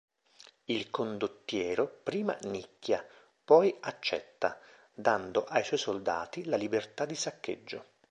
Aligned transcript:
Il 0.63 0.89
condottiero 0.89 1.85
prima 2.01 2.35
nicchia, 2.45 3.07
poi 3.45 3.77
accetta, 3.81 4.59
dando 4.91 5.43
ai 5.45 5.63
suoi 5.63 5.77
soldati 5.77 6.45
la 6.45 6.57
libertà 6.57 7.05
di 7.05 7.13
saccheggio. 7.13 7.85